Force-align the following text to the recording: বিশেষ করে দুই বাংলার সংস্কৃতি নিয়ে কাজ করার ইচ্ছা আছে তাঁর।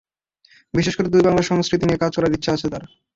বিশেষ 0.73 0.93
করে 0.95 1.07
দুই 1.09 1.23
বাংলার 1.25 1.49
সংস্কৃতি 1.51 1.85
নিয়ে 1.85 2.01
কাজ 2.03 2.11
করার 2.15 2.35
ইচ্ছা 2.37 2.51
আছে 2.53 2.67
তাঁর। 2.71 2.83